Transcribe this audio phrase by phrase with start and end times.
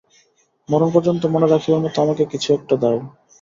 [0.69, 2.97] মরণ পর্যন্ত মনে রাখিবার মতো আমাকে একটা-কিছু দাও।